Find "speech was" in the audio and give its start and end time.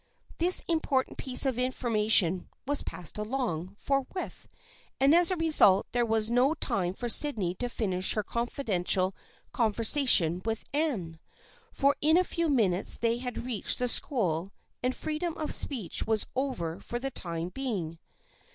15.53-16.25